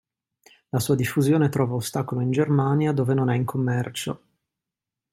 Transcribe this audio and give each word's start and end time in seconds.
La 0.69 0.79
sua 0.79 0.95
diffusione 0.95 1.49
trova 1.49 1.75
ostacolo 1.75 2.21
in 2.21 2.31
Germania 2.31 2.91
dove 2.91 3.13
non 3.13 3.29
è 3.29 3.35
in 3.35 3.45
commercio. 3.45 4.21